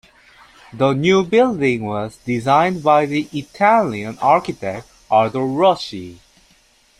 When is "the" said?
0.73-0.93, 3.05-3.27